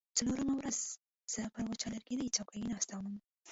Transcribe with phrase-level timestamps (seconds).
[0.17, 0.77] څلورمه ورځ
[1.33, 3.15] زه پر وچه لرګینۍ څوکۍ ناسته وم.